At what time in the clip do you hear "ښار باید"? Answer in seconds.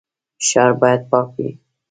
0.47-1.01